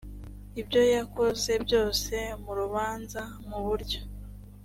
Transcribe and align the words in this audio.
ibyo 0.61 0.81
yakoze 0.95 1.51
byose 1.65 2.15
mu 2.43 2.51
rubanza 2.59 3.21
mu 3.47 3.57
buryo 3.65 3.99